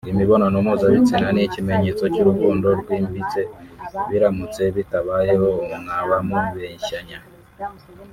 [0.13, 3.41] imibonano mpuzabitsina ni ikimenyetso cy’urukundo rwimbitse
[4.09, 5.49] biramutse bitabayeho
[5.81, 7.19] mwaba mubeshyanya